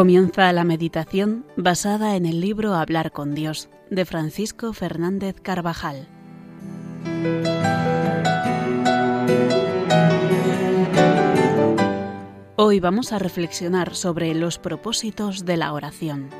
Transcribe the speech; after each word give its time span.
Comienza 0.00 0.50
la 0.54 0.64
meditación 0.64 1.44
basada 1.58 2.16
en 2.16 2.24
el 2.24 2.40
libro 2.40 2.74
Hablar 2.74 3.12
con 3.12 3.34
Dios 3.34 3.68
de 3.90 4.06
Francisco 4.06 4.72
Fernández 4.72 5.42
Carvajal. 5.42 6.08
Hoy 12.56 12.80
vamos 12.80 13.12
a 13.12 13.18
reflexionar 13.18 13.94
sobre 13.94 14.34
los 14.34 14.58
propósitos 14.58 15.44
de 15.44 15.58
la 15.58 15.74
oración. 15.74 16.30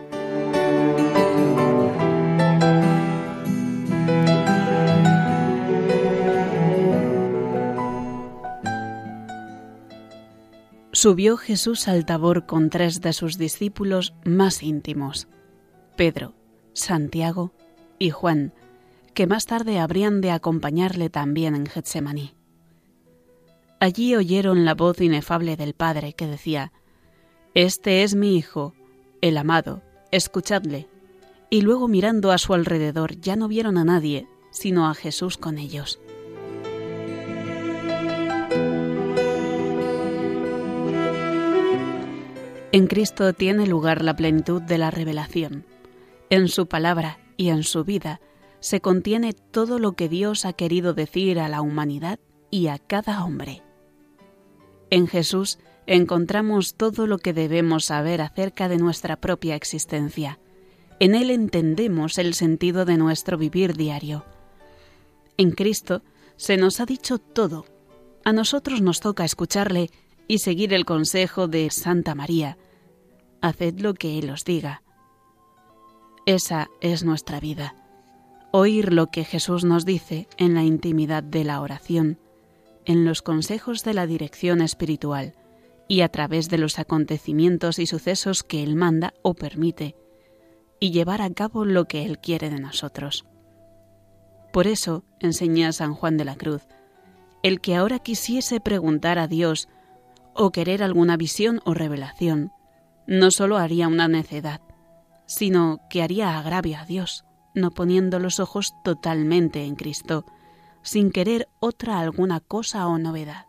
Subió 11.02 11.38
Jesús 11.38 11.88
al 11.88 12.04
Tabor 12.04 12.44
con 12.44 12.68
tres 12.68 13.00
de 13.00 13.14
sus 13.14 13.38
discípulos 13.38 14.12
más 14.26 14.62
íntimos, 14.62 15.28
Pedro, 15.96 16.34
Santiago 16.74 17.54
y 17.98 18.10
Juan, 18.10 18.52
que 19.14 19.26
más 19.26 19.46
tarde 19.46 19.78
habrían 19.78 20.20
de 20.20 20.30
acompañarle 20.30 21.08
también 21.08 21.54
en 21.54 21.64
Getsemaní. 21.64 22.34
Allí 23.78 24.14
oyeron 24.14 24.66
la 24.66 24.74
voz 24.74 25.00
inefable 25.00 25.56
del 25.56 25.72
Padre 25.72 26.12
que 26.12 26.26
decía, 26.26 26.70
Este 27.54 28.02
es 28.02 28.14
mi 28.14 28.36
Hijo, 28.36 28.74
el 29.22 29.38
amado, 29.38 29.80
escuchadle. 30.10 30.86
Y 31.48 31.62
luego 31.62 31.88
mirando 31.88 32.30
a 32.30 32.36
su 32.36 32.52
alrededor 32.52 33.18
ya 33.18 33.36
no 33.36 33.48
vieron 33.48 33.78
a 33.78 33.84
nadie, 33.84 34.28
sino 34.50 34.86
a 34.86 34.94
Jesús 34.94 35.38
con 35.38 35.56
ellos. 35.56 35.98
En 42.72 42.86
Cristo 42.86 43.32
tiene 43.32 43.66
lugar 43.66 44.04
la 44.04 44.14
plenitud 44.14 44.62
de 44.62 44.78
la 44.78 44.92
revelación. 44.92 45.64
En 46.28 46.46
su 46.46 46.68
palabra 46.68 47.18
y 47.36 47.48
en 47.48 47.64
su 47.64 47.82
vida 47.84 48.20
se 48.60 48.80
contiene 48.80 49.32
todo 49.32 49.80
lo 49.80 49.92
que 49.92 50.08
Dios 50.08 50.44
ha 50.44 50.52
querido 50.52 50.94
decir 50.94 51.40
a 51.40 51.48
la 51.48 51.62
humanidad 51.62 52.20
y 52.48 52.68
a 52.68 52.78
cada 52.78 53.24
hombre. 53.24 53.62
En 54.88 55.08
Jesús 55.08 55.58
encontramos 55.86 56.74
todo 56.74 57.08
lo 57.08 57.18
que 57.18 57.32
debemos 57.32 57.86
saber 57.86 58.20
acerca 58.20 58.68
de 58.68 58.76
nuestra 58.76 59.16
propia 59.16 59.56
existencia. 59.56 60.38
En 61.00 61.16
Él 61.16 61.30
entendemos 61.30 62.18
el 62.18 62.34
sentido 62.34 62.84
de 62.84 62.98
nuestro 62.98 63.36
vivir 63.36 63.74
diario. 63.76 64.24
En 65.36 65.50
Cristo 65.50 66.02
se 66.36 66.56
nos 66.56 66.78
ha 66.78 66.86
dicho 66.86 67.18
todo. 67.18 67.66
A 68.24 68.32
nosotros 68.32 68.80
nos 68.80 69.00
toca 69.00 69.24
escucharle 69.24 69.90
y 70.30 70.38
seguir 70.38 70.72
el 70.72 70.84
consejo 70.84 71.48
de 71.48 71.68
Santa 71.70 72.14
María. 72.14 72.56
Haced 73.40 73.80
lo 73.80 73.94
que 73.94 74.16
Él 74.16 74.30
os 74.30 74.44
diga. 74.44 74.84
Esa 76.24 76.68
es 76.80 77.02
nuestra 77.02 77.40
vida. 77.40 77.74
Oír 78.52 78.92
lo 78.92 79.08
que 79.08 79.24
Jesús 79.24 79.64
nos 79.64 79.84
dice 79.84 80.28
en 80.36 80.54
la 80.54 80.62
intimidad 80.62 81.24
de 81.24 81.42
la 81.42 81.60
oración, 81.60 82.20
en 82.84 83.04
los 83.04 83.22
consejos 83.22 83.82
de 83.82 83.92
la 83.92 84.06
dirección 84.06 84.60
espiritual 84.60 85.34
y 85.88 86.02
a 86.02 86.08
través 86.08 86.48
de 86.48 86.58
los 86.58 86.78
acontecimientos 86.78 87.80
y 87.80 87.86
sucesos 87.86 88.44
que 88.44 88.62
Él 88.62 88.76
manda 88.76 89.14
o 89.22 89.34
permite, 89.34 89.96
y 90.78 90.92
llevar 90.92 91.22
a 91.22 91.30
cabo 91.30 91.64
lo 91.64 91.86
que 91.86 92.04
Él 92.04 92.20
quiere 92.20 92.50
de 92.50 92.60
nosotros. 92.60 93.24
Por 94.52 94.68
eso, 94.68 95.02
enseña 95.18 95.72
San 95.72 95.92
Juan 95.92 96.16
de 96.16 96.24
la 96.24 96.36
Cruz, 96.36 96.68
el 97.42 97.60
que 97.60 97.74
ahora 97.74 97.98
quisiese 97.98 98.60
preguntar 98.60 99.18
a 99.18 99.26
Dios 99.26 99.68
o 100.34 100.50
querer 100.50 100.82
alguna 100.82 101.16
visión 101.16 101.60
o 101.64 101.74
revelación, 101.74 102.52
no 103.06 103.30
solo 103.30 103.56
haría 103.58 103.88
una 103.88 104.08
necedad, 104.08 104.60
sino 105.26 105.80
que 105.90 106.02
haría 106.02 106.38
agravio 106.38 106.78
a 106.78 106.84
Dios, 106.84 107.24
no 107.54 107.70
poniendo 107.70 108.18
los 108.18 108.40
ojos 108.40 108.74
totalmente 108.84 109.64
en 109.64 109.76
Cristo, 109.76 110.24
sin 110.82 111.10
querer 111.10 111.48
otra 111.60 112.00
alguna 112.00 112.40
cosa 112.40 112.86
o 112.86 112.98
novedad. 112.98 113.46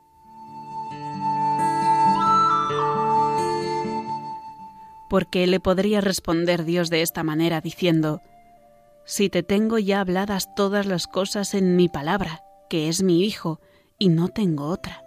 Porque 5.10 5.46
le 5.46 5.60
podría 5.60 6.02
responder 6.02 6.64
Dios 6.64 6.90
de 6.90 7.02
esta 7.02 7.24
manera 7.24 7.62
diciendo, 7.62 8.22
Si 9.06 9.30
te 9.30 9.44
tengo 9.44 9.78
ya 9.78 10.00
habladas 10.00 10.54
todas 10.56 10.86
las 10.86 11.08
cosas 11.08 11.54
en 11.54 11.76
mi 11.76 11.90
palabra, 11.90 12.42
que 12.70 12.88
es 12.88 13.04
mi 13.04 13.24
Hijo, 13.24 13.60
y 14.00 14.10
no 14.10 14.30
tengo 14.30 14.68
otra. 14.68 15.04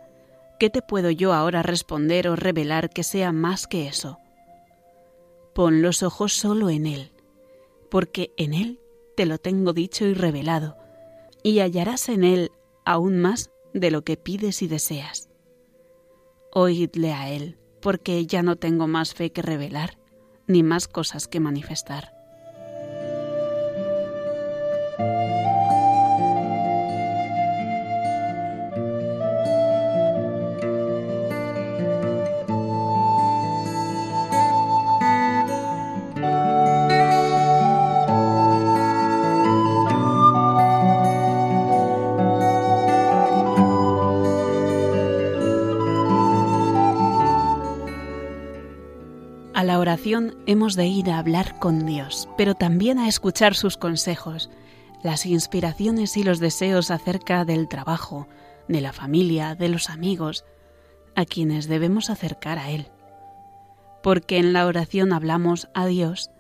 ¿Qué 0.59 0.71
te 0.71 0.83
puedo 0.83 1.11
yo 1.11 1.33
ahora 1.33 1.63
responder 1.63 2.29
o 2.29 2.37
revelar 2.37 2.91
que 2.91 3.03
sea 3.03 3.33
más 3.33 3.67
que 3.67 3.87
eso? 3.87 4.19
Pon 5.55 5.83
los 5.83 6.03
ojos 6.03 6.33
solo 6.33 6.71
en 6.71 6.87
Él, 6.87 7.13
porque 7.91 8.33
en 8.37 8.55
Él 8.55 8.81
te 9.17 9.27
lo 9.27 9.39
tengo 9.39 9.73
dicho 9.73 10.05
y 10.07 10.15
revelado, 10.15 10.77
y 11.43 11.61
hallarás 11.61 12.09
en 12.09 12.25
Él 12.25 12.51
aún 12.85 13.21
más 13.21 13.51
de 13.73 13.91
lo 13.91 14.03
que 14.03 14.17
pides 14.17 14.63
y 14.63 14.69
deseas. 14.69 15.29
Oídle 16.53 17.13
a 17.13 17.31
Él, 17.31 17.59
porque 17.81 18.25
ya 18.27 18.43
no 18.43 18.57
tengo 18.57 18.87
más 18.87 19.15
fe 19.15 19.31
que 19.31 19.43
revelar, 19.43 19.99
ni 20.47 20.63
más 20.63 20.89
cosas 20.89 21.29
que 21.29 21.41
manifestar. 21.41 22.14
La 49.65 49.79
oración 49.79 50.37
hemos 50.45 50.75
de 50.75 50.87
ir 50.89 51.11
a 51.11 51.19
hablar 51.19 51.59
con 51.59 51.87
Dios, 51.87 52.29
pero 52.37 52.55
también 52.55 52.99
a 52.99 53.09
escuchar 53.09 53.55
sus 53.55 53.79
consejos, 53.79 54.51
las 55.03 55.25
inspiraciones 55.25 56.19
y 56.19 56.23
los 56.23 56.39
deseos 56.39 56.91
acerca 56.91 57.47
del 57.47 57.67
trabajo, 57.67 58.29
de 58.69 58.83
la 58.83 58.93
familia, 58.93 59.55
de 59.55 59.71
los 59.71 59.89
amigos, 59.89 60.45
a 61.15 61.25
quienes 61.25 61.67
debemos 61.67 62.11
acercar 62.11 62.59
a 62.59 62.73
Él. 62.73 62.89
Porque 64.03 64.37
en 64.37 64.53
la 64.53 64.67
oración 64.67 65.15
hablamos 65.15 65.71
a 65.73 65.87
Dios 65.87 66.31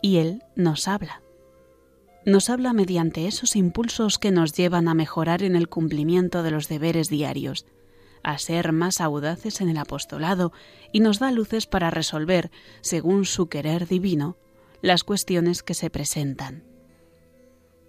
y 0.00 0.18
Él 0.18 0.44
nos 0.54 0.86
habla. 0.86 1.20
Nos 2.24 2.48
habla 2.48 2.72
mediante 2.74 3.26
esos 3.26 3.56
impulsos 3.56 4.20
que 4.20 4.30
nos 4.30 4.52
llevan 4.52 4.86
a 4.86 4.94
mejorar 4.94 5.42
en 5.42 5.56
el 5.56 5.68
cumplimiento 5.68 6.44
de 6.44 6.52
los 6.52 6.68
deberes 6.68 7.08
diarios, 7.08 7.66
a 8.22 8.38
ser 8.38 8.72
más 8.72 9.00
audaces 9.00 9.60
en 9.60 9.68
el 9.68 9.78
apostolado 9.78 10.52
y 10.92 11.00
nos 11.00 11.18
da 11.18 11.30
luces 11.30 11.66
para 11.66 11.90
resolver, 11.90 12.50
según 12.80 13.24
su 13.24 13.48
querer 13.48 13.86
divino, 13.86 14.36
las 14.82 15.04
cuestiones 15.04 15.62
que 15.62 15.74
se 15.74 15.90
presentan. 15.90 16.64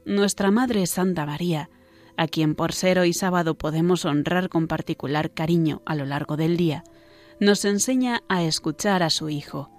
Nuestra 0.05 0.51
Madre 0.51 0.87
Santa 0.87 1.25
María, 1.25 1.69
a 2.17 2.27
quien 2.27 2.55
por 2.55 2.73
ser 2.73 2.99
hoy 2.99 3.13
sábado 3.13 3.55
podemos 3.55 4.05
honrar 4.05 4.49
con 4.49 4.67
particular 4.67 5.31
cariño 5.31 5.81
a 5.85 5.95
lo 5.95 6.05
largo 6.05 6.35
del 6.35 6.57
día, 6.57 6.83
nos 7.39 7.63
enseña 7.63 8.23
a 8.27 8.43
escuchar 8.43 9.03
a 9.03 9.09
su 9.09 9.29
Hijo, 9.29 9.69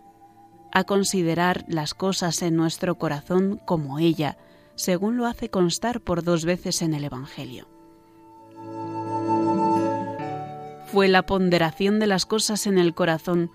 a 0.73 0.85
considerar 0.85 1.65
las 1.69 1.95
cosas 1.95 2.43
en 2.43 2.57
nuestro 2.57 2.97
corazón 2.97 3.61
como 3.67 3.99
ella, 3.99 4.39
según 4.77 5.17
lo 5.17 5.27
hace 5.27 5.51
constar 5.51 6.01
por 6.01 6.23
dos 6.23 6.45
veces 6.45 6.81
en 6.81 6.95
el 6.95 7.05
Evangelio. 7.05 7.69
Fue 10.93 11.07
la 11.07 11.25
ponderación 11.25 12.01
de 12.01 12.09
las 12.09 12.27
cosas 12.27 12.67
en 12.67 12.77
el 12.77 12.95
corazón 12.95 13.51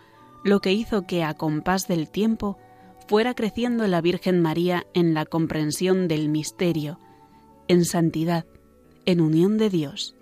lo 0.45 0.61
que 0.61 0.71
hizo 0.71 1.05
que 1.05 1.23
a 1.23 1.33
compás 1.33 1.87
del 1.87 2.09
tiempo 2.09 2.57
fuera 3.07 3.33
creciendo 3.33 3.85
la 3.87 3.99
Virgen 3.99 4.41
María 4.41 4.85
en 4.93 5.13
la 5.13 5.25
comprensión 5.25 6.07
del 6.07 6.29
misterio, 6.29 6.99
en 7.67 7.83
santidad, 7.83 8.45
en 9.05 9.19
unión 9.19 9.57
de 9.57 9.69
Dios. 9.69 10.15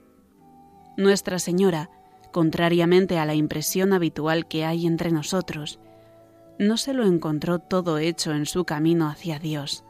Nuestra 0.98 1.38
Señora, 1.38 1.92
contrariamente 2.32 3.20
a 3.20 3.26
la 3.26 3.36
impresión 3.36 3.94
habitual 3.94 4.48
que 4.48 4.66
hay 4.66 4.88
entre 4.88 5.12
nosotros, 5.12 5.80
no 6.58 6.78
se 6.78 6.94
lo 6.94 7.06
encontró 7.06 7.60
todo 7.60 8.00
hecho 8.00 8.32
en 8.32 8.48
su 8.48 8.66
camino 8.66 9.08
hacia 9.08 9.38
Dios, 9.38 9.84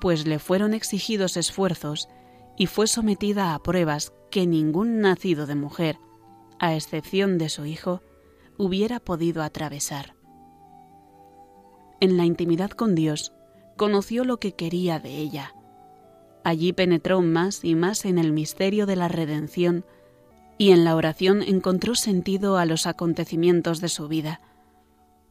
pues 0.00 0.26
le 0.26 0.38
fueron 0.38 0.74
exigidos 0.74 1.36
esfuerzos 1.36 2.08
y 2.56 2.66
fue 2.66 2.86
sometida 2.86 3.54
a 3.54 3.58
pruebas 3.58 4.12
que 4.30 4.46
ningún 4.46 5.00
nacido 5.00 5.46
de 5.46 5.54
mujer, 5.54 5.98
a 6.58 6.74
excepción 6.74 7.38
de 7.38 7.48
su 7.48 7.66
hijo, 7.66 8.02
hubiera 8.56 9.00
podido 9.00 9.42
atravesar. 9.42 10.14
En 12.00 12.16
la 12.16 12.24
intimidad 12.24 12.70
con 12.70 12.94
Dios, 12.94 13.32
conoció 13.76 14.24
lo 14.24 14.38
que 14.38 14.52
quería 14.52 14.98
de 14.98 15.16
ella. 15.16 15.54
Allí 16.44 16.72
penetró 16.72 17.20
más 17.20 17.64
y 17.64 17.74
más 17.74 18.04
en 18.04 18.18
el 18.18 18.32
misterio 18.32 18.86
de 18.86 18.96
la 18.96 19.08
redención 19.08 19.84
y 20.56 20.72
en 20.72 20.84
la 20.84 20.96
oración 20.96 21.42
encontró 21.42 21.94
sentido 21.94 22.56
a 22.56 22.64
los 22.64 22.86
acontecimientos 22.86 23.80
de 23.80 23.88
su 23.88 24.08
vida. 24.08 24.40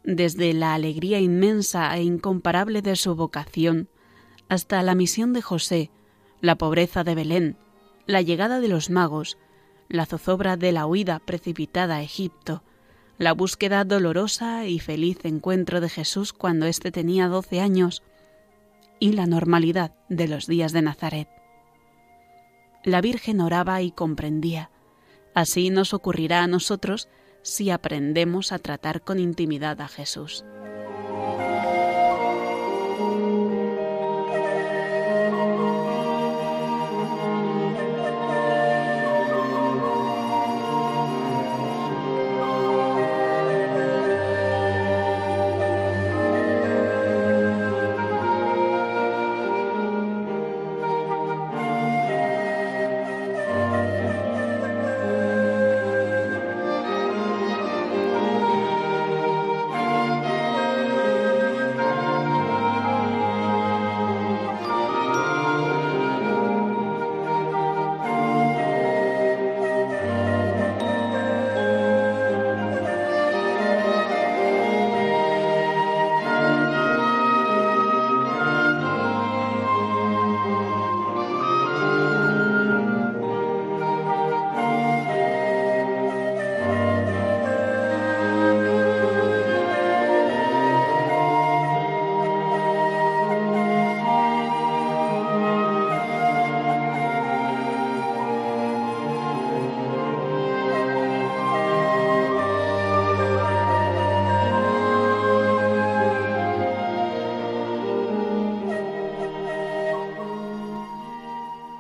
desde 0.08 0.54
la 0.54 0.74
alegría 0.74 1.20
inmensa 1.20 1.94
e 1.98 2.02
incomparable 2.02 2.82
de 2.82 2.96
su 2.96 3.14
vocación, 3.16 3.90
hasta 4.48 4.82
la 4.82 4.96
misión 4.96 5.34
de 5.34 5.42
José, 5.42 5.92
la 6.40 6.58
pobreza 6.58 7.04
de 7.04 7.14
Belén, 7.14 7.58
la 8.08 8.22
llegada 8.22 8.60
de 8.60 8.70
los 8.70 8.90
magos, 8.90 9.38
la 9.90 10.06
zozobra 10.06 10.58
de 10.58 10.72
la 10.72 10.86
huida 10.86 11.20
precipitada 11.20 11.98
a 11.98 12.02
Egipto, 12.02 12.64
la 13.18 13.34
búsqueda 13.34 13.84
dolorosa 13.84 14.66
y 14.66 14.80
feliz 14.80 15.26
encuentro 15.26 15.82
de 15.82 15.90
Jesús 15.90 16.34
cuando 16.34 16.66
éste 16.66 16.92
tenía 16.92 17.28
doce 17.28 17.60
años, 17.60 18.04
y 19.00 19.12
la 19.12 19.28
normalidad 19.28 19.94
de 20.10 20.28
los 20.28 20.48
días 20.48 20.72
de 20.72 20.82
Nazaret. 20.82 21.28
La 22.84 23.02
Virgen 23.02 23.42
oraba 23.42 23.82
y 23.82 23.92
comprendía. 23.92 24.72
Así 25.36 25.70
nos 25.70 25.94
ocurrirá 25.94 26.44
a 26.44 26.48
nosotros 26.48 27.10
si 27.44 27.70
aprendemos 27.70 28.52
a 28.52 28.60
tratar 28.60 29.02
con 29.02 29.20
intimidad 29.20 29.82
a 29.82 29.88
Jesús. 29.88 30.44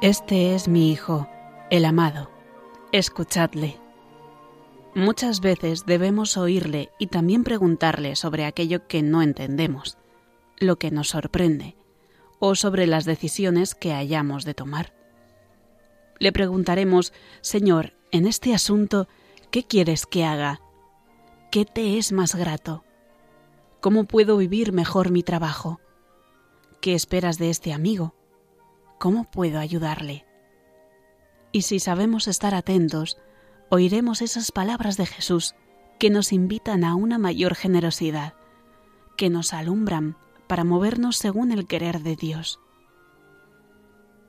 Este 0.07 0.55
es 0.55 0.69
mi 0.69 0.89
Hijo, 0.89 1.27
el 1.69 1.83
amado. 1.83 2.31
Escuchadle. 2.93 3.77
Muchas 4.95 5.41
veces 5.41 5.85
debemos 5.85 6.37
oírle 6.37 6.91
y 6.97 7.07
también 7.07 7.43
preguntarle 7.43 8.15
sobre 8.15 8.45
aquello 8.45 8.87
que 8.87 9.01
no 9.01 9.21
entendemos, 9.21 9.97
lo 10.59 10.79
que 10.79 10.91
nos 10.91 11.09
sorprende, 11.09 11.75
o 12.39 12.55
sobre 12.55 12.87
las 12.87 13.03
decisiones 13.03 13.75
que 13.75 13.91
hayamos 13.91 14.45
de 14.45 14.53
tomar. 14.53 14.93
Le 16.19 16.31
preguntaremos, 16.31 17.11
Señor, 17.41 17.91
en 18.11 18.27
este 18.27 18.55
asunto, 18.55 19.09
¿qué 19.51 19.65
quieres 19.65 20.05
que 20.05 20.23
haga? 20.23 20.61
¿Qué 21.51 21.65
te 21.65 21.97
es 21.97 22.13
más 22.13 22.33
grato? 22.33 22.85
¿Cómo 23.81 24.05
puedo 24.05 24.37
vivir 24.37 24.71
mejor 24.71 25.11
mi 25.11 25.21
trabajo? 25.21 25.81
¿Qué 26.79 26.93
esperas 26.93 27.37
de 27.39 27.49
este 27.49 27.73
amigo? 27.73 28.16
¿Cómo 28.97 29.25
puedo 29.25 29.59
ayudarle? 29.59 30.25
Y 31.51 31.63
si 31.63 31.79
sabemos 31.79 32.27
estar 32.27 32.55
atentos, 32.55 33.17
oiremos 33.69 34.21
esas 34.21 34.51
palabras 34.51 34.97
de 34.97 35.05
Jesús 35.05 35.55
que 35.99 36.09
nos 36.09 36.31
invitan 36.33 36.83
a 36.83 36.95
una 36.95 37.17
mayor 37.17 37.55
generosidad, 37.55 38.33
que 39.17 39.29
nos 39.29 39.53
alumbran 39.53 40.17
para 40.47 40.63
movernos 40.63 41.17
según 41.17 41.51
el 41.51 41.67
querer 41.67 42.01
de 42.01 42.15
Dios. 42.15 42.59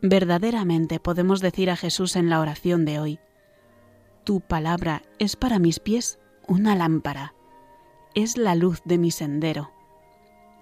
Verdaderamente 0.03 1.00
podemos 1.00 1.41
decir 1.41 1.71
a 1.71 1.76
Jesús 1.76 2.17
en 2.17 2.31
la 2.31 2.41
oración 2.41 2.85
de 2.85 3.00
hoy, 3.00 3.21
Tu 4.25 4.41
palabra 4.41 5.03
es 5.19 5.37
para 5.37 5.59
mis 5.59 5.81
pies 5.81 6.19
una 6.47 6.75
lámpara, 6.76 7.35
es 8.14 8.37
la 8.37 8.55
luz 8.55 8.81
de 8.85 8.99
mi 8.99 9.11
sendero, 9.11 9.73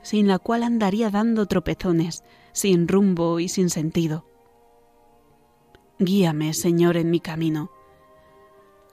sin 0.06 0.28
la 0.28 0.38
cual 0.38 0.62
andaría 0.62 1.10
dando 1.10 1.46
tropezones 1.46 2.22
sin 2.52 2.86
rumbo 2.86 3.40
y 3.40 3.48
sin 3.48 3.70
sentido. 3.70 4.24
Guíame, 5.98 6.54
Señor, 6.54 6.96
en 6.96 7.10
mi 7.10 7.18
camino. 7.18 7.72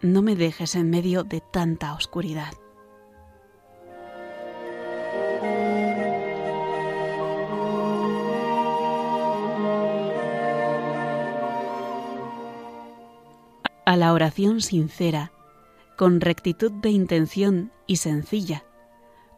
No 0.01 0.23
me 0.23 0.35
dejes 0.35 0.73
en 0.73 0.89
medio 0.89 1.23
de 1.23 1.39
tanta 1.39 1.93
oscuridad. 1.93 2.53
A 13.85 13.97
la 13.97 14.13
oración 14.13 14.61
sincera, 14.61 15.31
con 15.95 16.21
rectitud 16.21 16.71
de 16.71 16.89
intención 16.89 17.71
y 17.85 17.97
sencilla, 17.97 18.63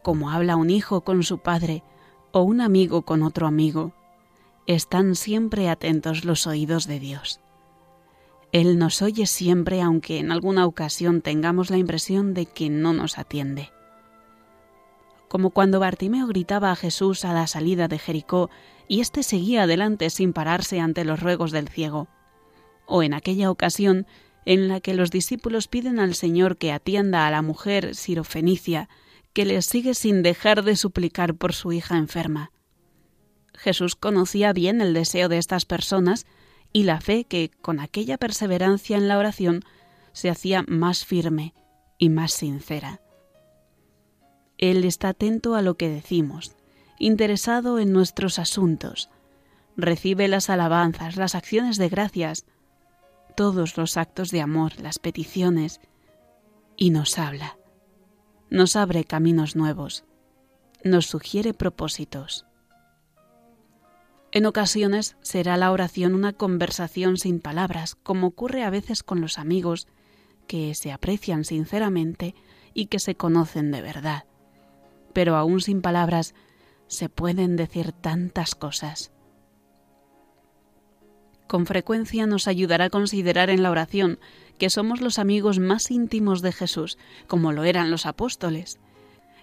como 0.06 0.30
habla 0.30 0.54
un 0.54 0.70
hijo 0.70 1.00
con 1.00 1.24
su 1.24 1.38
padre 1.38 1.82
o 2.30 2.42
un 2.42 2.60
amigo 2.60 3.02
con 3.02 3.24
otro 3.24 3.48
amigo, 3.48 3.92
están 4.68 5.16
siempre 5.16 5.68
atentos 5.68 6.24
los 6.24 6.46
oídos 6.46 6.86
de 6.86 7.00
Dios. 7.00 7.40
Él 8.52 8.78
nos 8.78 9.02
oye 9.02 9.26
siempre 9.26 9.82
aunque 9.82 10.20
en 10.20 10.30
alguna 10.30 10.64
ocasión 10.64 11.22
tengamos 11.22 11.70
la 11.70 11.78
impresión 11.78 12.34
de 12.34 12.46
que 12.46 12.70
no 12.70 12.92
nos 12.92 13.18
atiende. 13.18 13.72
Como 15.26 15.50
cuando 15.50 15.80
Bartimeo 15.80 16.28
gritaba 16.28 16.70
a 16.70 16.76
Jesús 16.76 17.24
a 17.24 17.32
la 17.32 17.48
salida 17.48 17.88
de 17.88 17.98
Jericó 17.98 18.48
y 18.86 19.00
éste 19.00 19.24
seguía 19.24 19.64
adelante 19.64 20.08
sin 20.10 20.32
pararse 20.32 20.78
ante 20.78 21.04
los 21.04 21.18
ruegos 21.18 21.50
del 21.50 21.68
ciego. 21.68 22.06
O 22.86 23.02
en 23.02 23.12
aquella 23.12 23.50
ocasión 23.50 24.06
en 24.44 24.68
la 24.68 24.78
que 24.78 24.94
los 24.94 25.10
discípulos 25.10 25.66
piden 25.66 25.98
al 25.98 26.14
Señor 26.14 26.58
que 26.58 26.70
atienda 26.70 27.26
a 27.26 27.32
la 27.32 27.42
mujer 27.42 27.96
sirofenicia 27.96 28.88
que 29.36 29.44
les 29.44 29.66
sigue 29.66 29.92
sin 29.92 30.22
dejar 30.22 30.64
de 30.64 30.76
suplicar 30.76 31.34
por 31.34 31.52
su 31.52 31.70
hija 31.70 31.98
enferma. 31.98 32.52
Jesús 33.52 33.94
conocía 33.94 34.54
bien 34.54 34.80
el 34.80 34.94
deseo 34.94 35.28
de 35.28 35.36
estas 35.36 35.66
personas 35.66 36.24
y 36.72 36.84
la 36.84 37.02
fe 37.02 37.24
que, 37.24 37.50
con 37.60 37.78
aquella 37.78 38.16
perseverancia 38.16 38.96
en 38.96 39.08
la 39.08 39.18
oración, 39.18 39.62
se 40.14 40.30
hacía 40.30 40.64
más 40.66 41.04
firme 41.04 41.52
y 41.98 42.08
más 42.08 42.32
sincera. 42.32 43.02
Él 44.56 44.86
está 44.86 45.10
atento 45.10 45.54
a 45.54 45.60
lo 45.60 45.76
que 45.76 45.90
decimos, 45.90 46.56
interesado 46.98 47.78
en 47.78 47.92
nuestros 47.92 48.38
asuntos, 48.38 49.10
recibe 49.76 50.28
las 50.28 50.48
alabanzas, 50.48 51.16
las 51.16 51.34
acciones 51.34 51.76
de 51.76 51.90
gracias, 51.90 52.46
todos 53.36 53.76
los 53.76 53.98
actos 53.98 54.30
de 54.30 54.40
amor, 54.40 54.80
las 54.80 54.98
peticiones, 54.98 55.82
y 56.74 56.88
nos 56.88 57.18
habla, 57.18 57.58
nos 58.50 58.76
abre 58.76 59.04
caminos 59.04 59.56
nuevos, 59.56 60.04
nos 60.84 61.06
sugiere 61.06 61.54
propósitos. 61.54 62.46
En 64.32 64.46
ocasiones 64.46 65.16
será 65.22 65.56
la 65.56 65.72
oración 65.72 66.14
una 66.14 66.32
conversación 66.32 67.16
sin 67.16 67.40
palabras, 67.40 67.94
como 67.94 68.28
ocurre 68.28 68.64
a 68.64 68.70
veces 68.70 69.02
con 69.02 69.20
los 69.20 69.38
amigos 69.38 69.88
que 70.46 70.74
se 70.74 70.92
aprecian 70.92 71.44
sinceramente 71.44 72.34
y 72.74 72.86
que 72.86 72.98
se 72.98 73.16
conocen 73.16 73.70
de 73.70 73.82
verdad. 73.82 74.24
Pero 75.12 75.36
aún 75.36 75.60
sin 75.60 75.80
palabras 75.80 76.34
se 76.86 77.08
pueden 77.08 77.56
decir 77.56 77.92
tantas 77.92 78.54
cosas. 78.54 79.10
Con 81.46 81.66
frecuencia 81.66 82.26
nos 82.26 82.48
ayudará 82.48 82.86
a 82.86 82.90
considerar 82.90 83.50
en 83.50 83.62
la 83.62 83.70
oración 83.70 84.18
que 84.58 84.70
somos 84.70 85.00
los 85.00 85.18
amigos 85.18 85.58
más 85.58 85.90
íntimos 85.90 86.42
de 86.42 86.52
Jesús, 86.52 86.98
como 87.26 87.52
lo 87.52 87.64
eran 87.64 87.90
los 87.90 88.06
apóstoles, 88.06 88.78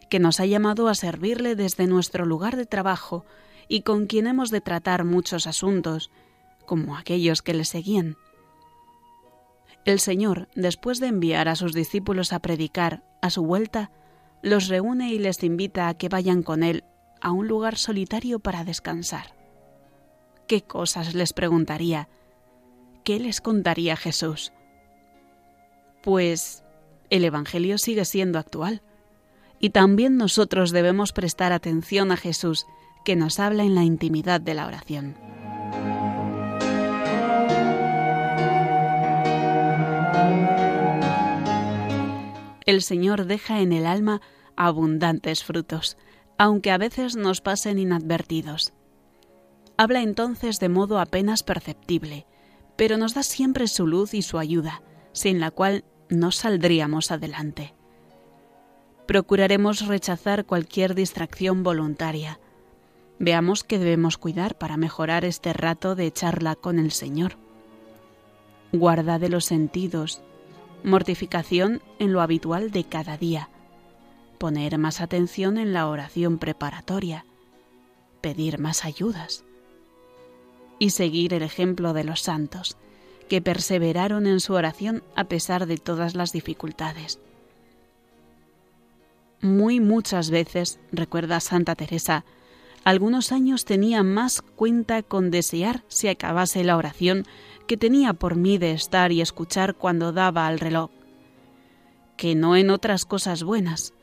que 0.09 0.19
nos 0.19 0.39
ha 0.39 0.45
llamado 0.45 0.89
a 0.89 0.95
servirle 0.95 1.55
desde 1.55 1.87
nuestro 1.87 2.25
lugar 2.25 2.55
de 2.55 2.65
trabajo 2.65 3.25
y 3.67 3.81
con 3.81 4.07
quien 4.07 4.27
hemos 4.27 4.49
de 4.49 4.61
tratar 4.61 5.05
muchos 5.05 5.47
asuntos, 5.47 6.11
como 6.65 6.97
aquellos 6.97 7.41
que 7.41 7.53
le 7.53 7.65
seguían. 7.65 8.17
El 9.85 9.99
Señor, 9.99 10.49
después 10.55 10.99
de 10.99 11.07
enviar 11.07 11.47
a 11.47 11.55
sus 11.55 11.73
discípulos 11.73 12.33
a 12.33 12.39
predicar, 12.39 13.03
a 13.21 13.29
su 13.29 13.43
vuelta, 13.43 13.91
los 14.41 14.67
reúne 14.67 15.13
y 15.13 15.19
les 15.19 15.43
invita 15.43 15.87
a 15.87 15.93
que 15.93 16.09
vayan 16.09 16.43
con 16.43 16.63
él 16.63 16.83
a 17.21 17.31
un 17.31 17.47
lugar 17.47 17.77
solitario 17.77 18.39
para 18.39 18.63
descansar. 18.63 19.42
¿Qué 20.47 20.61
cosas 20.61 21.15
les 21.15 21.33
preguntaría? 21.33 22.09
¿Qué 23.03 23.19
les 23.19 23.39
contaría 23.39 23.95
Jesús? 23.95 24.51
Pues 26.01 26.63
el 27.09 27.23
Evangelio 27.23 27.77
sigue 27.77 28.05
siendo 28.05 28.39
actual. 28.39 28.81
Y 29.59 29.69
también 29.69 30.17
nosotros 30.17 30.71
debemos 30.71 31.13
prestar 31.13 31.53
atención 31.53 32.11
a 32.11 32.17
Jesús, 32.17 32.65
que 33.05 33.15
nos 33.15 33.39
habla 33.39 33.63
en 33.63 33.75
la 33.75 33.83
intimidad 33.83 34.41
de 34.41 34.53
la 34.53 34.67
oración. 34.67 35.15
El 42.65 42.81
Señor 42.81 43.25
deja 43.25 43.61
en 43.61 43.71
el 43.71 43.85
alma 43.85 44.21
abundantes 44.55 45.43
frutos, 45.43 45.97
aunque 46.37 46.71
a 46.71 46.77
veces 46.77 47.15
nos 47.15 47.41
pasen 47.41 47.79
inadvertidos. 47.79 48.73
Habla 49.75 50.01
entonces 50.01 50.59
de 50.59 50.69
modo 50.69 50.99
apenas 50.99 51.41
perceptible, 51.41 52.27
pero 52.75 52.97
nos 52.97 53.13
da 53.15 53.23
siempre 53.23 53.67
su 53.67 53.87
luz 53.87 54.13
y 54.13 54.21
su 54.21 54.37
ayuda, 54.37 54.81
sin 55.13 55.39
la 55.39 55.51
cual 55.51 55.83
no 56.09 56.31
saldríamos 56.31 57.11
adelante. 57.11 57.73
Procuraremos 59.07 59.87
rechazar 59.87 60.45
cualquier 60.45 60.95
distracción 60.95 61.63
voluntaria. 61.63 62.39
Veamos 63.19 63.63
qué 63.63 63.79
debemos 63.79 64.17
cuidar 64.17 64.57
para 64.57 64.77
mejorar 64.77 65.25
este 65.25 65.53
rato 65.53 65.95
de 65.95 66.11
charla 66.11 66.55
con 66.55 66.77
el 66.77 66.91
Señor. 66.91 67.37
Guarda 68.71 69.19
de 69.19 69.29
los 69.29 69.45
sentidos, 69.45 70.21
mortificación 70.83 71.81
en 71.99 72.13
lo 72.13 72.21
habitual 72.21 72.71
de 72.71 72.83
cada 72.83 73.17
día, 73.17 73.49
poner 74.37 74.77
más 74.77 75.01
atención 75.01 75.57
en 75.57 75.73
la 75.73 75.87
oración 75.87 76.37
preparatoria, 76.37 77.25
pedir 78.21 78.59
más 78.59 78.85
ayudas 78.85 79.43
y 80.83 80.89
seguir 80.89 81.33
el 81.33 81.43
ejemplo 81.43 81.93
de 81.93 82.03
los 82.03 82.19
santos, 82.19 82.75
que 83.29 83.41
perseveraron 83.41 84.27
en 84.27 84.41
su 84.41 84.53
oración 84.53 85.01
a 85.15 85.23
pesar 85.29 85.65
de 85.65 85.77
todas 85.77 86.13
las 86.13 86.33
dificultades. 86.33 87.21
Muy 89.39 89.79
muchas 89.79 90.29
veces, 90.29 90.81
recuerda 90.91 91.39
Santa 91.39 91.75
Teresa, 91.75 92.25
algunos 92.83 93.31
años 93.31 93.63
tenía 93.63 94.03
más 94.03 94.41
cuenta 94.41 95.03
con 95.03 95.31
desear 95.31 95.85
si 95.87 96.09
acabase 96.09 96.65
la 96.65 96.75
oración 96.75 97.25
que 97.65 97.77
tenía 97.77 98.11
por 98.11 98.35
mí 98.35 98.57
de 98.57 98.73
estar 98.73 99.13
y 99.13 99.21
escuchar 99.21 99.75
cuando 99.75 100.11
daba 100.11 100.47
al 100.47 100.59
reloj, 100.59 100.91
que 102.17 102.35
no 102.35 102.57
en 102.57 102.69
otras 102.69 103.05
cosas 103.05 103.43
buenas, 103.43 103.93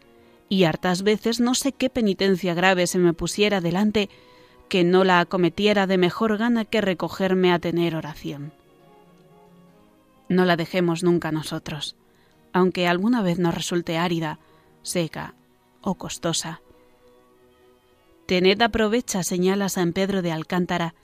y 0.49 0.65
hartas 0.65 1.03
veces 1.03 1.41
no 1.41 1.55
sé 1.55 1.73
qué 1.73 1.91
penitencia 1.91 2.55
grave 2.55 2.87
se 2.87 2.99
me 2.99 3.13
pusiera 3.13 3.61
delante 3.61 4.09
que 4.71 4.85
no 4.85 5.03
la 5.03 5.19
acometiera 5.19 5.89
de 5.89 5.99
mejor 5.99 6.39
gana 6.39 6.65
que 6.65 6.81
recogerme 6.81 7.53
a 7.53 7.59
tener 7.59 7.97
oración. 7.97 8.53
No 10.29 10.45
la 10.45 10.57
dejemos 10.57 11.03
nunca 11.03 11.33
nosotros, 11.33 11.97
aunque 12.53 12.87
alguna 12.87 13.21
vez 13.21 13.41
nos 13.41 13.53
resulte 13.53 13.99
árida, 13.99 14.39
seca 14.83 15.35
o 15.83 15.97
costosa. 15.97 16.63
Tened 18.27 18.63
aprovecha, 18.63 19.25
señala 19.25 19.69
San 19.69 19.93
Pedro 19.93 20.23
de 20.23 20.31
Alcántara, 20.31 20.95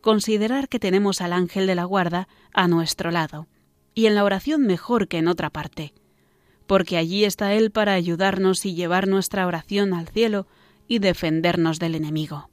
considerar 0.00 0.68
que 0.68 0.78
tenemos 0.78 1.20
al 1.20 1.32
ángel 1.32 1.66
de 1.66 1.74
la 1.74 1.84
guarda 1.84 2.28
a 2.52 2.68
nuestro 2.68 3.10
lado, 3.10 3.48
y 3.92 4.06
en 4.06 4.14
la 4.14 4.22
oración 4.22 4.62
mejor 4.62 5.08
que 5.08 5.18
en 5.18 5.26
otra 5.26 5.50
parte, 5.50 5.92
porque 6.68 6.96
allí 6.96 7.24
está 7.24 7.54
Él 7.54 7.72
para 7.72 7.94
ayudarnos 7.94 8.64
y 8.66 8.74
llevar 8.76 9.08
nuestra 9.08 9.48
oración 9.48 9.94
al 9.94 10.06
cielo 10.06 10.46
y 10.86 11.00
defendernos 11.00 11.80
del 11.80 11.96
enemigo. 11.96 12.50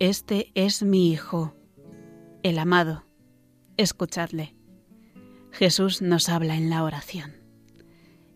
Este 0.00 0.50
es 0.56 0.82
mi 0.82 1.12
Hijo, 1.12 1.54
el 2.42 2.58
amado. 2.58 3.04
Escuchadle. 3.76 4.56
Jesús 5.52 6.02
nos 6.02 6.28
habla 6.28 6.56
en 6.56 6.68
la 6.68 6.82
oración. 6.82 7.36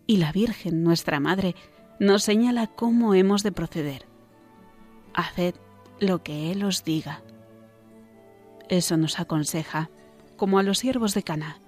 Y 0.06 0.18
la 0.18 0.30
Virgen, 0.30 0.84
nuestra 0.84 1.18
Madre, 1.18 1.56
nos 1.98 2.22
señala 2.22 2.68
cómo 2.68 3.12
hemos 3.12 3.42
de 3.42 3.50
proceder. 3.50 4.06
Haced 5.14 5.56
lo 5.98 6.22
que 6.22 6.52
Él 6.52 6.62
os 6.62 6.84
diga. 6.84 7.24
Eso 8.68 8.96
nos 8.96 9.18
aconseja, 9.18 9.90
como 10.36 10.60
a 10.60 10.62
los 10.62 10.78
siervos 10.78 11.12
de 11.12 11.24
Cana, 11.24 11.60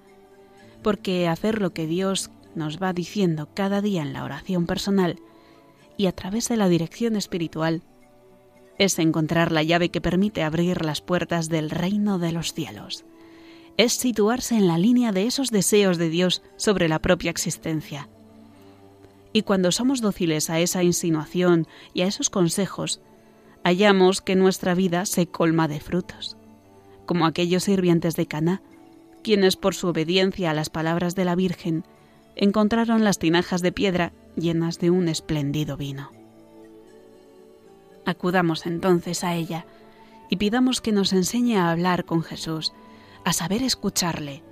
porque 0.83 1.27
hacer 1.27 1.61
lo 1.61 1.73
que 1.73 1.85
Dios 1.85 2.31
nos 2.55 2.81
va 2.81 2.93
diciendo 2.93 3.49
cada 3.53 3.81
día 3.81 4.03
en 4.03 4.13
la 4.13 4.23
oración 4.23 4.67
personal 4.67 5.19
y 5.97 6.05
a 6.05 6.13
través 6.13 6.47
de 6.47 6.55
la 6.55 6.69
dirección 6.69 7.17
espiritual 7.17 7.83
es 8.81 8.97
encontrar 8.97 9.51
la 9.51 9.61
llave 9.61 9.89
que 9.89 10.01
permite 10.01 10.41
abrir 10.41 10.83
las 10.83 11.01
puertas 11.01 11.49
del 11.49 11.69
reino 11.69 12.17
de 12.17 12.31
los 12.31 12.53
cielos. 12.53 13.05
Es 13.77 13.93
situarse 13.93 14.55
en 14.55 14.67
la 14.67 14.79
línea 14.79 15.11
de 15.11 15.27
esos 15.27 15.51
deseos 15.51 15.99
de 15.99 16.09
Dios 16.09 16.41
sobre 16.57 16.89
la 16.89 16.97
propia 16.97 17.29
existencia. 17.29 18.09
Y 19.33 19.43
cuando 19.43 19.71
somos 19.71 20.01
dóciles 20.01 20.49
a 20.49 20.59
esa 20.59 20.81
insinuación 20.81 21.67
y 21.93 22.01
a 22.01 22.07
esos 22.07 22.31
consejos, 22.31 23.01
hallamos 23.63 24.19
que 24.19 24.35
nuestra 24.35 24.73
vida 24.73 25.05
se 25.05 25.27
colma 25.27 25.67
de 25.67 25.79
frutos, 25.79 26.35
como 27.05 27.27
aquellos 27.27 27.65
sirvientes 27.65 28.15
de 28.15 28.25
Caná, 28.25 28.63
quienes 29.23 29.57
por 29.57 29.75
su 29.75 29.89
obediencia 29.89 30.49
a 30.49 30.55
las 30.55 30.71
palabras 30.71 31.13
de 31.13 31.25
la 31.25 31.35
Virgen 31.35 31.83
encontraron 32.35 33.03
las 33.03 33.19
tinajas 33.19 33.61
de 33.61 33.71
piedra 33.71 34.11
llenas 34.35 34.79
de 34.79 34.89
un 34.89 35.07
espléndido 35.07 35.77
vino. 35.77 36.20
Acudamos 38.11 38.65
entonces 38.65 39.23
a 39.23 39.35
ella 39.35 39.65
y 40.29 40.35
pidamos 40.35 40.81
que 40.81 40.91
nos 40.91 41.13
enseñe 41.13 41.55
a 41.55 41.71
hablar 41.71 42.03
con 42.03 42.23
Jesús, 42.23 42.73
a 43.23 43.31
saber 43.31 43.63
escucharle. 43.63 44.43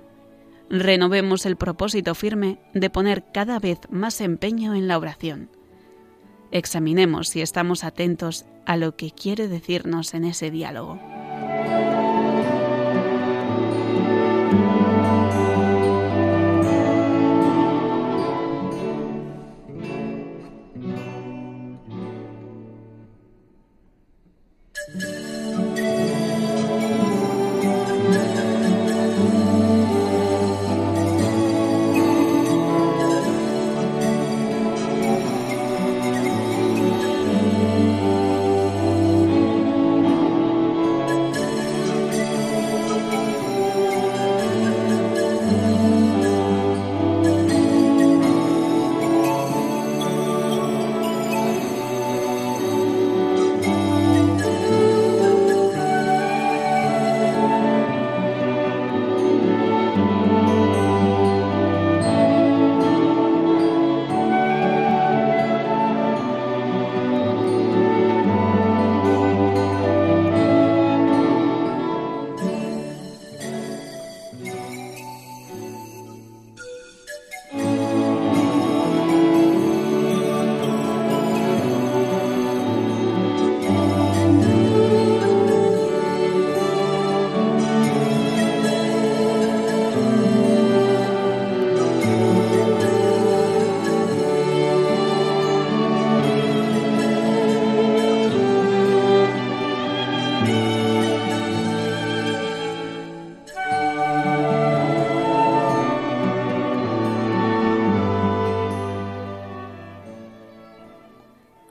Renovemos 0.70 1.44
el 1.44 1.56
propósito 1.56 2.14
firme 2.14 2.58
de 2.72 2.88
poner 2.88 3.24
cada 3.32 3.58
vez 3.58 3.80
más 3.90 4.20
empeño 4.22 4.74
en 4.74 4.88
la 4.88 4.96
oración. 4.96 5.50
Examinemos 6.52 7.28
si 7.28 7.42
estamos 7.42 7.84
atentos 7.84 8.46
a 8.64 8.76
lo 8.76 8.96
que 8.96 9.10
quiere 9.10 9.46
decirnos 9.46 10.14
en 10.14 10.24
ese 10.24 10.50
diálogo. 10.50 10.98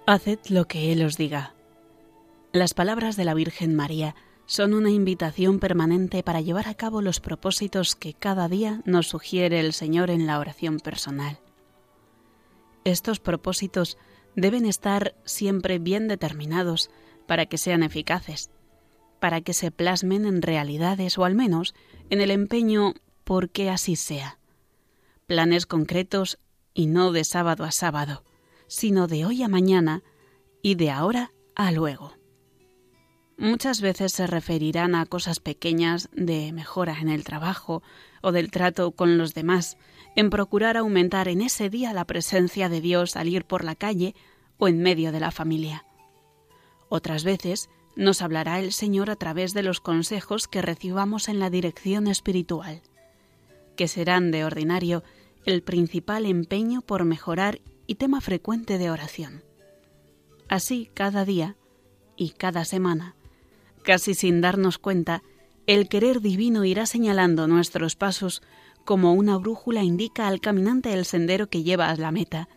Haced 0.09 0.39
lo 0.49 0.65
que 0.65 0.91
Él 0.91 1.05
os 1.05 1.17
diga. 1.17 1.53
Las 2.51 2.73
palabras 2.73 3.15
de 3.15 3.25
la 3.25 3.35
Virgen 3.35 3.75
María 3.75 4.15
son 4.47 4.73
una 4.73 4.89
invitación 4.89 5.59
permanente 5.59 6.23
para 6.23 6.41
llevar 6.41 6.67
a 6.67 6.73
cabo 6.73 7.03
los 7.03 7.19
propósitos 7.19 7.95
que 7.95 8.15
cada 8.15 8.47
día 8.47 8.81
nos 8.85 9.05
sugiere 9.05 9.59
el 9.59 9.71
Señor 9.71 10.09
en 10.09 10.25
la 10.25 10.39
oración 10.39 10.79
personal. 10.79 11.37
Estos 12.85 13.19
propósitos 13.19 13.99
deben 14.35 14.65
estar 14.65 15.13
siempre 15.25 15.77
bien 15.77 16.07
determinados 16.07 16.89
para 17.27 17.45
que 17.45 17.59
sean 17.59 17.83
eficaces, 17.83 18.49
para 19.19 19.41
que 19.41 19.53
se 19.53 19.69
plasmen 19.69 20.25
en 20.25 20.41
realidades 20.41 21.19
o 21.19 21.23
al 21.23 21.35
menos 21.35 21.75
en 22.09 22.19
el 22.19 22.31
empeño 22.31 22.95
porque 23.23 23.69
así 23.69 23.95
sea. 23.95 24.39
Planes 25.27 25.67
concretos 25.67 26.39
y 26.73 26.87
no 26.87 27.11
de 27.11 27.23
sábado 27.23 27.63
a 27.63 27.69
sábado, 27.71 28.23
sino 28.69 29.07
de 29.07 29.25
hoy 29.25 29.43
a 29.43 29.49
mañana 29.49 30.03
y 30.61 30.75
de 30.75 30.91
ahora 30.91 31.33
a 31.55 31.71
luego. 31.71 32.13
Muchas 33.37 33.81
veces 33.81 34.11
se 34.11 34.27
referirán 34.27 34.95
a 34.95 35.05
cosas 35.05 35.39
pequeñas 35.39 36.09
de 36.13 36.53
mejora 36.53 36.99
en 37.01 37.09
el 37.09 37.23
trabajo 37.23 37.81
o 38.21 38.31
del 38.31 38.51
trato 38.51 38.91
con 38.91 39.17
los 39.17 39.33
demás, 39.33 39.77
en 40.15 40.29
procurar 40.29 40.77
aumentar 40.77 41.27
en 41.27 41.41
ese 41.41 41.69
día 41.69 41.93
la 41.93 42.05
presencia 42.05 42.69
de 42.69 42.79
Dios 42.79 43.15
al 43.15 43.27
ir 43.27 43.45
por 43.45 43.63
la 43.63 43.75
calle 43.75 44.13
o 44.57 44.67
en 44.67 44.81
medio 44.81 45.11
de 45.11 45.19
la 45.19 45.31
familia. 45.31 45.85
Otras 46.89 47.23
veces 47.23 47.69
nos 47.95 48.21
hablará 48.21 48.59
el 48.59 48.71
Señor 48.71 49.09
a 49.09 49.15
través 49.15 49.53
de 49.53 49.63
los 49.63 49.79
consejos 49.79 50.47
que 50.47 50.61
recibamos 50.61 51.27
en 51.27 51.39
la 51.39 51.49
dirección 51.49 52.07
espiritual, 52.07 52.81
que 53.75 53.87
serán 53.87 54.31
de 54.31 54.45
ordinario 54.45 55.03
el 55.45 55.63
principal 55.63 56.25
empeño 56.25 56.81
por 56.81 57.05
mejorar 57.05 57.61
y 57.89 57.95
tema 57.95 58.21
frecuente 58.21 58.77
de 58.77 58.91
oración. 58.91 59.43
Así, 60.47 60.91
cada 60.93 61.25
día 61.25 61.57
y 62.15 62.29
cada 62.29 62.63
semana, 62.63 63.15
Casi 63.81 64.13
sin 64.13 64.41
darnos 64.41 64.77
cuenta, 64.77 65.23
el 65.65 65.89
querer 65.89 66.21
divino 66.21 66.65
irá 66.65 66.85
señalando 66.85 67.47
nuestros 67.47 67.95
pasos 67.95 68.43
como 68.85 69.13
una 69.13 69.37
brújula 69.37 69.81
indica 69.81 70.27
al 70.27 70.39
caminante 70.39 70.93
el 70.93 71.05
sendero 71.05 71.49
que 71.49 71.63
lleva 71.63 71.89
a 71.89 71.95
la 71.95 72.11
meta. 72.11 72.47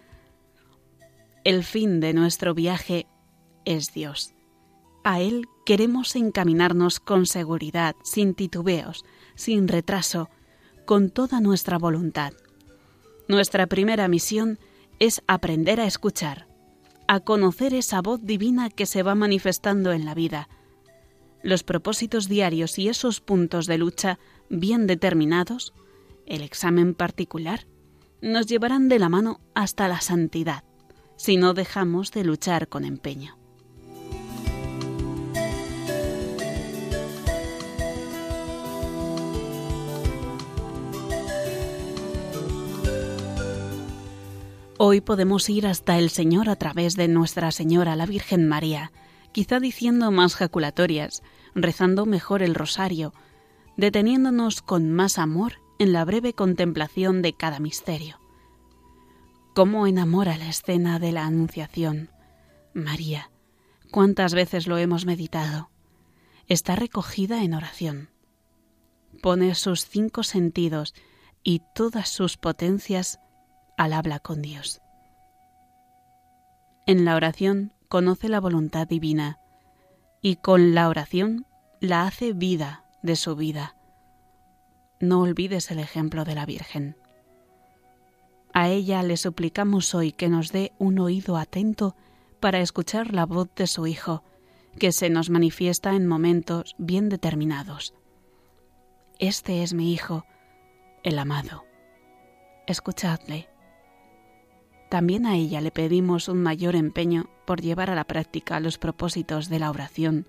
El 1.45 1.65
fin 1.65 2.01
de 2.01 2.13
nuestro 2.13 2.53
viaje 2.53 3.07
es 3.65 3.95
Dios. 3.95 4.35
A 5.05 5.23
Él 5.23 5.47
queremos 5.65 6.15
encaminarnos 6.15 7.01
con 7.01 7.25
seguridad, 7.25 7.97
sin 8.05 8.35
titubeos, 8.35 9.07
sin 9.35 9.69
retraso, 9.69 10.29
con 10.85 11.09
toda 11.09 11.41
nuestra 11.41 11.79
voluntad. 11.79 12.35
Nuestra 13.29 13.67
primera 13.67 14.07
misión 14.09 14.59
es 15.03 15.21
aprender 15.27 15.81
a 15.81 15.87
escuchar, 15.87 16.47
a 17.09 17.19
conocer 17.19 17.75
esa 17.75 18.01
voz 18.01 18.21
divina 18.23 18.71
que 18.71 18.87
se 18.87 19.03
va 19.03 19.17
manifestando 19.17 19.91
en 19.91 20.05
la 20.05 20.15
vida, 20.15 20.49
los 21.43 21.65
propósitos 21.65 22.29
diarios 22.29 22.79
y 22.79 22.89
esos 22.89 23.21
puntos 23.21 23.67
de 23.67 23.79
lucha 23.79 24.21
bien 24.49 24.87
determinados, 24.87 25.75
el 26.25 26.43
examen 26.43 26.95
particular, 26.95 27.67
nos 28.21 28.47
llevarán 28.47 28.89
de 28.89 29.01
la 29.01 29.09
mano 29.09 29.41
hasta 29.57 29.89
la 29.89 30.01
santidad, 30.01 30.63
si 31.17 31.37
no 31.37 31.53
dejamos 31.53 32.13
de 32.13 32.23
luchar 32.23 32.69
con 32.69 32.85
empeño. 32.85 33.42
Hoy 44.85 45.01
podemos 45.01 45.49
ir 45.49 45.69
hasta 45.69 45.97
el 45.97 46.11
Señor 46.11 46.49
a 46.49 46.57
través 46.57 46.97
de 46.97 47.07
Nuestra 47.07 47.53
Señora 47.53 47.95
la 47.95 48.05
Virgen 48.05 48.49
María, 48.49 48.91
quizá 49.31 49.61
diciendo 49.61 50.11
más 50.11 50.35
jaculatorias, 50.35 51.23
rezando 51.55 52.05
mejor 52.05 52.43
el 52.43 52.57
rosario, 52.57 53.15
deteniéndonos 53.77 54.61
con 54.61 54.91
más 54.91 55.19
amor 55.19 55.61
en 55.79 55.93
la 55.93 56.05
breve 56.05 56.33
contemplación 56.33 57.23
de 57.23 57.33
cada 57.33 57.61
misterio. 57.61 58.19
¿Cómo 59.55 59.87
enamora 59.87 60.37
la 60.37 60.49
escena 60.49 60.99
de 60.99 61.13
la 61.13 61.27
Anunciación? 61.27 62.11
María, 62.75 63.31
cuántas 63.93 64.35
veces 64.35 64.67
lo 64.67 64.79
hemos 64.79 65.07
meditado. 65.07 65.71
Está 66.49 66.75
recogida 66.75 67.45
en 67.45 67.55
oración. 67.55 68.11
Pone 69.23 69.55
sus 69.55 69.87
cinco 69.87 70.25
sentidos 70.25 70.93
y 71.45 71.63
todas 71.73 72.09
sus 72.09 72.37
potencias 72.37 73.21
al 73.77 73.93
habla 73.93 74.19
con 74.19 74.43
Dios. 74.43 74.81
En 76.87 77.05
la 77.05 77.17
oración 77.17 77.73
conoce 77.89 78.29
la 78.29 78.41
voluntad 78.41 78.87
divina 78.89 79.39
y 80.21 80.37
con 80.37 80.75
la 80.75 80.89
oración 80.89 81.47
la 81.81 82.07
hace 82.07 82.33
vida 82.33 82.85
de 83.03 83.17
su 83.17 83.37
vida. 83.37 83.77
No 85.01 85.21
olvides 85.21 85.71
el 85.71 85.79
ejemplo 85.79 86.25
de 86.25 86.35
la 86.35 86.47
Virgen. 86.47 86.97
A 88.55 88.69
ella 88.69 89.03
le 89.03 89.17
suplicamos 89.17 89.95
hoy 89.95 90.13
que 90.13 90.29
nos 90.29 90.53
dé 90.53 90.73
un 90.79 90.99
oído 90.99 91.37
atento 91.37 91.97
para 92.41 92.61
escuchar 92.61 93.15
la 93.15 93.27
voz 93.27 93.49
de 93.55 93.67
su 93.67 93.87
Hijo, 93.87 94.23
que 94.79 94.93
se 94.93 95.11
nos 95.11 95.31
manifiesta 95.31 95.95
en 95.95 96.07
momentos 96.07 96.75
bien 96.79 97.09
determinados. 97.09 97.95
Este 99.19 99.63
es 99.63 99.75
mi 99.75 99.93
Hijo, 99.93 100.25
el 101.03 101.19
amado. 101.19 101.65
Escuchadle. 102.67 103.52
También 104.93 105.25
a 105.25 105.37
ella 105.37 105.63
le 105.63 105.71
pedimos 105.71 106.29
un 106.29 106.43
mayor 106.43 106.77
empeño 106.77 107.31
por 107.47 107.63
llevar 107.63 107.89
a 107.89 107.95
la 107.95 108.05
práctica 108.05 108.61
los 108.61 108.77
propósitos 108.77 109.49
de 109.49 109.59
la 109.59 109.71
oración 109.71 110.27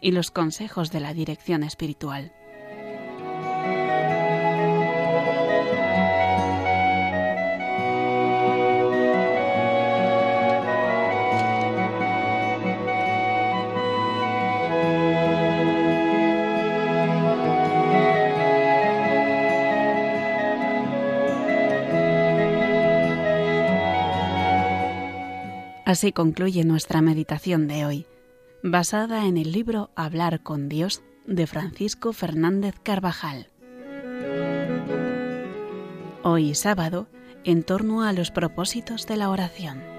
y 0.00 0.12
los 0.12 0.30
consejos 0.30 0.90
de 0.90 1.00
la 1.00 1.12
dirección 1.12 1.62
espiritual. 1.62 2.32
Así 25.90 26.12
concluye 26.12 26.62
nuestra 26.62 27.02
meditación 27.02 27.66
de 27.66 27.84
hoy, 27.84 28.06
basada 28.62 29.26
en 29.26 29.36
el 29.36 29.50
libro 29.50 29.90
Hablar 29.96 30.40
con 30.40 30.68
Dios 30.68 31.02
de 31.26 31.48
Francisco 31.48 32.12
Fernández 32.12 32.76
Carvajal. 32.80 33.48
Hoy 36.22 36.54
sábado, 36.54 37.08
en 37.42 37.64
torno 37.64 38.04
a 38.04 38.12
los 38.12 38.30
propósitos 38.30 39.08
de 39.08 39.16
la 39.16 39.30
oración. 39.30 39.89